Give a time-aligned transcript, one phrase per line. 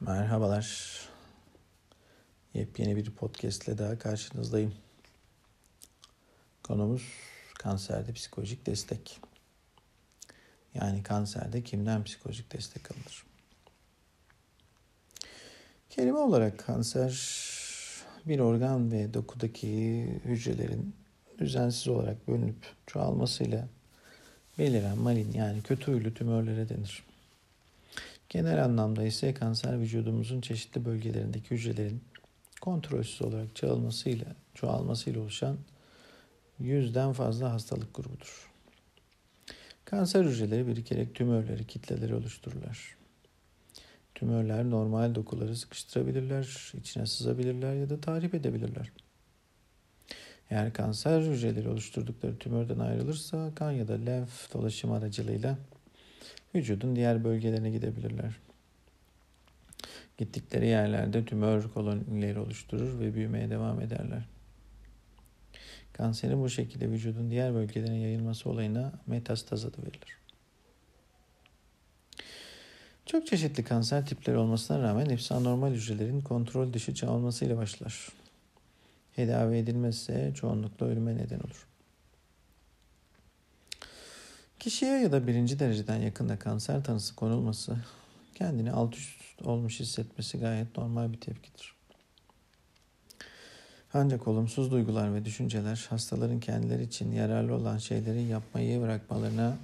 [0.00, 1.00] Merhabalar.
[2.54, 4.74] Yepyeni bir podcast ile daha karşınızdayım.
[6.62, 7.02] Konumuz
[7.58, 9.20] kanserde psikolojik destek.
[10.74, 13.26] Yani kanserde kimden psikolojik destek alınır?
[15.90, 17.12] Kelime olarak kanser
[18.26, 20.94] bir organ ve dokudaki hücrelerin
[21.38, 23.68] düzensiz olarak bölünüp çoğalmasıyla
[24.58, 27.04] beliren malin yani kötü huylu tümörlere denir.
[28.28, 32.04] Genel anlamda ise kanser vücudumuzun çeşitli bölgelerindeki hücrelerin
[32.60, 35.56] kontrolsüz olarak çoğalmasıyla, çoğalmasıyla oluşan
[36.58, 38.50] yüzden fazla hastalık grubudur.
[39.84, 42.96] Kanser hücreleri birikerek tümörleri, kitleleri oluştururlar.
[44.14, 48.92] Tümörler normal dokuları sıkıştırabilirler, içine sızabilirler ya da tahrip edebilirler.
[50.50, 55.58] Eğer kanser hücreleri oluşturdukları tümörden ayrılırsa kan ya da lenf dolaşım aracılığıyla
[56.54, 58.40] vücudun diğer bölgelerine gidebilirler.
[60.18, 64.24] Gittikleri yerlerde tümör kolonileri oluşturur ve büyümeye devam ederler.
[65.92, 70.18] Kanserin bu şekilde vücudun diğer bölgelerine yayılması olayına metastaz adı verilir.
[73.06, 78.08] Çok çeşitli kanser tipleri olmasına rağmen hepsi anormal hücrelerin kontrol dışı çoğalmasıyla başlar.
[79.16, 81.66] Tedavi edilmezse çoğunlukla ölüme neden olur.
[84.58, 87.76] Kişiye ya da birinci dereceden yakında kanser tanısı konulması,
[88.34, 91.74] kendini alt üst olmuş hissetmesi gayet normal bir tepkidir.
[93.94, 99.56] Ancak olumsuz duygular ve düşünceler hastaların kendileri için yararlı olan şeyleri yapmayı bırakmalarına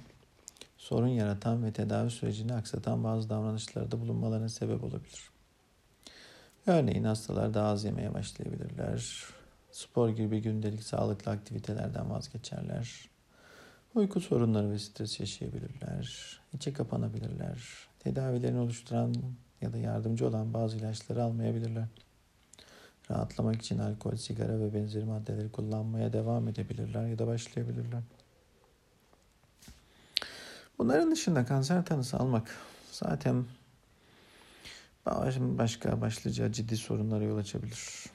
[0.77, 5.29] sorun yaratan ve tedavi sürecini aksatan bazı davranışlarda bulunmalarına sebep olabilir.
[6.67, 9.23] Örneğin hastalar daha az yemeye başlayabilirler.
[9.71, 13.12] Spor gibi gündelik sağlıklı aktivitelerden vazgeçerler.
[13.95, 16.39] Uyku sorunları ve stres yaşayabilirler.
[16.53, 17.87] İçe kapanabilirler.
[17.99, 19.15] Tedavilerini oluşturan
[19.61, 21.85] ya da yardımcı olan bazı ilaçları almayabilirler.
[23.11, 28.01] Rahatlamak için alkol, sigara ve benzeri maddeleri kullanmaya devam edebilirler ya da başlayabilirler.
[30.77, 32.57] Bunların dışında kanser tanısı almak
[32.91, 33.45] zaten
[35.39, 38.05] başka başlıca ciddi sorunlara yol açabilir.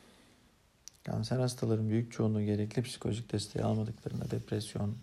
[1.05, 4.97] Kanser hastaların büyük çoğunluğu gerekli psikolojik desteği almadıklarında depresyon,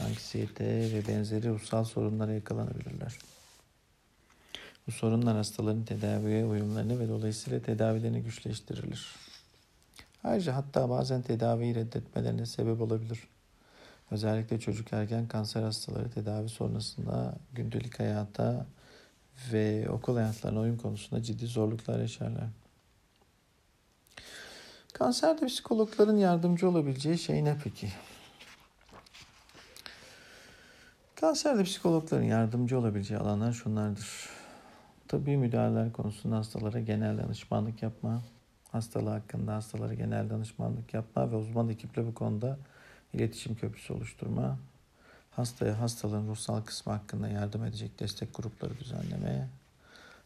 [0.00, 3.18] anksiyete ve benzeri ruhsal sorunlara yakalanabilirler.
[4.86, 9.16] Bu sorunlar hastaların tedaviye uyumlarını ve dolayısıyla tedavilerini güçleştirir.
[10.24, 13.28] Ayrıca hatta bazen tedaviyi reddetmelerine sebep olabilir.
[14.10, 18.66] Özellikle çocuk erken kanser hastaları tedavi sonrasında gündelik hayata
[19.52, 22.48] ve okul hayatlarına uyum konusunda ciddi zorluklar yaşarlar.
[24.92, 27.88] Kanserde psikologların yardımcı olabileceği şey ne peki?
[31.22, 34.28] Kanserde psikologların yardımcı olabileceği alanlar şunlardır.
[35.08, 38.22] Tıbbi müdahaleler konusunda hastalara genel danışmanlık yapma,
[38.72, 42.58] hastalığı hakkında hastalara genel danışmanlık yapma ve uzman ekiple bu konuda
[43.12, 44.58] iletişim köprüsü oluşturma,
[45.30, 49.48] hastaya hastalığın ruhsal kısmı hakkında yardım edecek destek grupları düzenleme,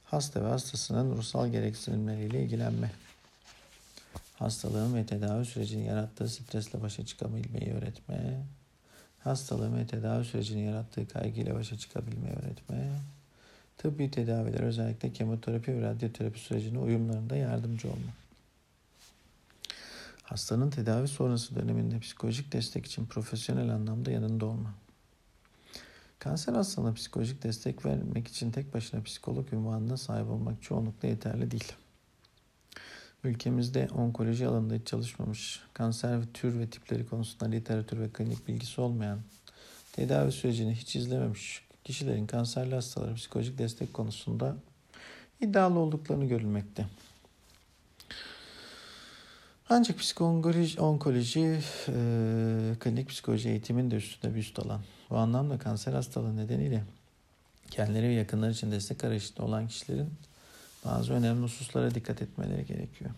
[0.05, 2.91] hasta ve hastasının ruhsal gereksinimleriyle ilgilenme,
[4.39, 8.43] hastalığın ve tedavi sürecinin yarattığı stresle başa çıkabilmeyi öğretme,
[9.27, 12.89] hastalığın ve tedavi sürecinin yarattığı kaygıyla başa çıkabilmeyi öğretme,
[13.79, 18.13] tıbbi tedaviler özellikle kemoterapi ve radyoterapi sürecine uyumlarında yardımcı olma.
[20.23, 24.75] Hastanın tedavi sonrası döneminde psikolojik destek için profesyonel anlamda yanında olma.
[26.19, 31.73] Kanser hastalığına psikolojik destek vermek için tek başına psikolog ünvanına sahip olmak çoğunlukla yeterli değil.
[33.25, 39.21] Ülkemizde onkoloji alanında hiç çalışmamış, kanser tür ve tipleri konusunda literatür ve klinik bilgisi olmayan,
[39.93, 44.56] tedavi sürecini hiç izlememiş kişilerin kanserli hastalara psikolojik destek konusunda
[45.41, 46.87] iddialı olduklarını görülmekte.
[49.69, 54.81] Ancak psikoloji, onkoloji, e, klinik psikoloji eğitimin de üstünde bir üst alan.
[55.10, 56.84] Bu anlamda kanser hastalığı nedeniyle
[57.71, 60.10] kendileri ve yakınları için destek arayışında olan kişilerin
[60.87, 63.10] bazı önemli hususlara dikkat etmeleri gerekiyor.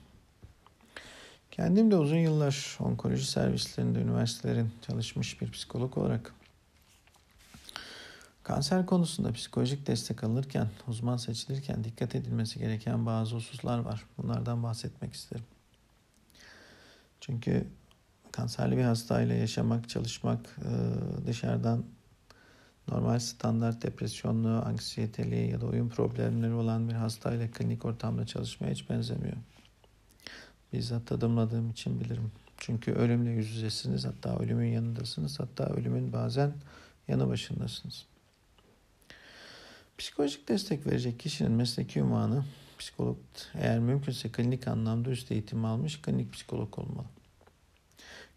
[1.51, 6.35] Kendim de uzun yıllar onkoloji servislerinde üniversitelerin çalışmış bir psikolog olarak
[8.43, 14.05] kanser konusunda psikolojik destek alırken, uzman seçilirken dikkat edilmesi gereken bazı hususlar var.
[14.19, 15.45] Bunlardan bahsetmek isterim.
[17.21, 17.67] Çünkü
[18.33, 20.57] kanserli bir hastayla yaşamak, çalışmak
[21.27, 21.85] dışarıdan
[22.89, 28.91] normal standart depresyonlu, anksiyeteli ya da uyum problemleri olan bir hastayla klinik ortamda çalışmaya hiç
[28.91, 29.37] benzemiyor.
[30.73, 32.33] Bizzat tadımladığım için bilirim.
[32.57, 36.53] Çünkü ölümle yüz yüzesiniz, hatta ölümün yanındasınız, hatta ölümün bazen
[37.09, 38.07] yanı başındasınız.
[39.99, 42.45] Psikolojik destek verecek kişinin mesleki ünvanı
[42.79, 43.19] psikolog
[43.55, 47.07] eğer mümkünse klinik anlamda üst eğitim almış klinik psikolog olmalı.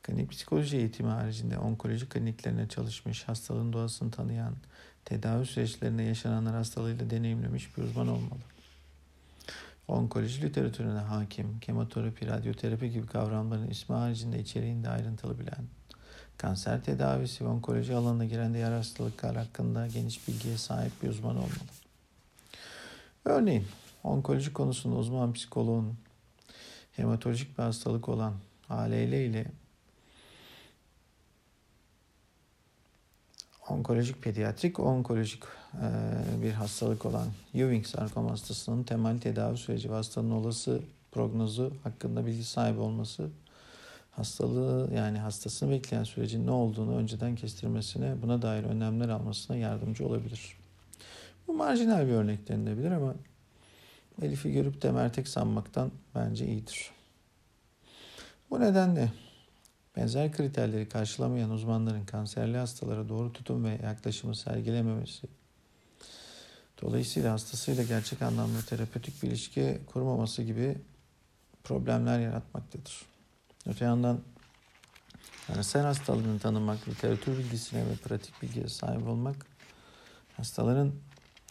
[0.03, 4.55] Klinik psikoloji eğitimi haricinde onkoloji kliniklerine çalışmış, hastalığın doğasını tanıyan,
[5.05, 8.39] tedavi süreçlerinde yaşananlar hastalığıyla deneyimlemiş bir uzman olmalı.
[9.87, 15.65] Onkoloji literatürüne hakim, kemoterapi, radyoterapi gibi kavramların ismi haricinde içeriğinde ayrıntılı bilen,
[16.37, 21.71] kanser tedavisi ve onkoloji alanına giren diğer hastalıklar hakkında geniş bilgiye sahip bir uzman olmalı.
[23.25, 23.67] Örneğin
[24.03, 25.97] onkoloji konusunda uzman psikoloğun
[26.91, 28.33] hematolojik bir hastalık olan
[28.69, 29.45] ALL ile
[33.69, 35.43] onkolojik pediatrik onkolojik
[35.73, 35.87] e,
[36.43, 40.81] bir hastalık olan Ewing sarkom hastasının temel tedavi süreci ve hastanın olası
[41.11, 43.29] prognozu hakkında bilgi sahibi olması
[44.11, 50.57] hastalığı yani hastasını bekleyen sürecin ne olduğunu önceden kestirmesine buna dair önlemler almasına yardımcı olabilir.
[51.47, 53.13] Bu marjinal bir örnek denilebilir ama
[54.21, 56.91] Elif'i görüp de mertek sanmaktan bence iyidir.
[58.49, 59.11] Bu nedenle
[59.95, 65.27] benzer kriterleri karşılamayan uzmanların kanserli hastalara doğru tutum ve yaklaşımı sergilememesi,
[66.81, 70.77] dolayısıyla hastasıyla gerçek anlamda terapötik bir ilişki kurmaması gibi
[71.63, 73.01] problemler yaratmaktadır.
[73.67, 74.21] Öte yandan
[75.47, 79.45] kanser hastalığını tanımak, literatür bilgisine ve pratik bilgiye sahip olmak
[80.37, 80.93] hastaların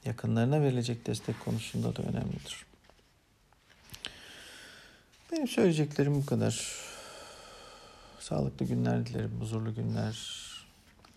[0.05, 2.67] yakınlarına verilecek destek konusunda da önemlidir.
[5.33, 6.91] Benim söyleyeceklerim bu kadar.
[8.21, 10.41] Sağlıklı günler dilerim, huzurlu günler.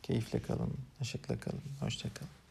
[0.03, 2.42] Keyifle kalın, neşetle kalın, hoşça kalın.